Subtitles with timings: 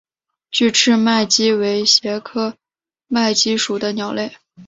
[0.49, 2.57] 距翅麦鸡为鸻科
[3.07, 4.35] 麦鸡属的鸟类。